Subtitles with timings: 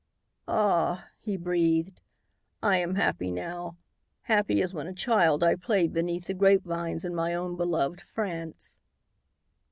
[0.47, 2.01] "Ah!" he breathed,
[2.63, 3.77] "I am happy now,
[4.23, 8.79] happy as when a child I played beneath the grapevines in my own beloved France."